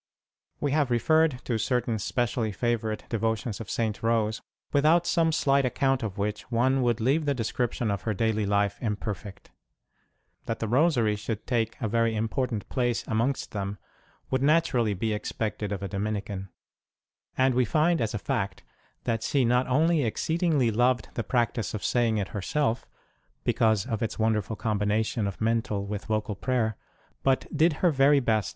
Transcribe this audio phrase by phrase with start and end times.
[0.67, 4.01] }E have referred to certain specially favourite devotions of St.
[4.01, 4.41] Rose,
[4.73, 8.79] without some slight account of which one would leave the description of her daily life
[8.81, 9.51] imperfect.
[10.47, 13.77] That the Rosary should take a very important place amongst them
[14.31, 16.49] would naturally be expected of a Dominican;
[17.37, 18.63] and we find as a fact
[19.03, 22.87] that she not only exceedingly loved the practice of saying it herself,
[23.43, 26.75] because of its wonderful combination of mental with vocal prayer,
[27.21, 28.49] but did her very best 117 Il8 ST.